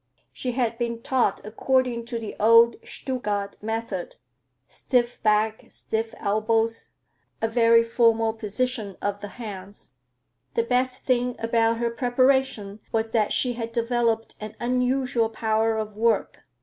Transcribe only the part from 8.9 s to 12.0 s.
of the hands. The best thing about her